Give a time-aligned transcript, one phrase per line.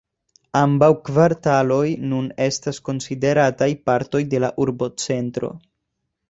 [0.59, 5.53] Ambaŭ kvartaloj nun estas konsiderataj partoj de la urbocentro.